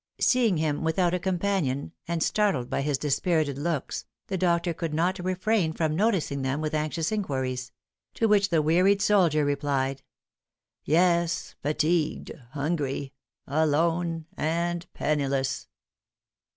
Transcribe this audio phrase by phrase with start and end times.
[0.19, 5.19] Seeing him without a companion, and startled by his dispirited looks the doctor could not
[5.19, 7.71] refrain from noticing them with anxious inquiries;
[8.15, 10.01] to which the wearied soldier replied:
[10.83, 13.13] "Yes fatigued hungry
[13.47, 15.67] alone, and penniless!"